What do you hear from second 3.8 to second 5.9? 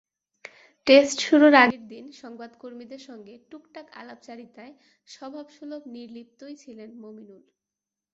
আলাপচারিতায় স্বভাবসুলভ